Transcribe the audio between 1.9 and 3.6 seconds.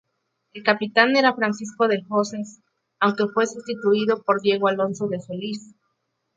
Hoces, aunque fue